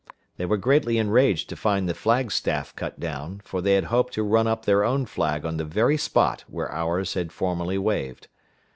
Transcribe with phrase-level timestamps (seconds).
[0.37, 4.13] They were greatly enraged to find the flag staff cut down, for they had hoped
[4.15, 8.27] to run up their own flag on the very spot where ours had formerly waved.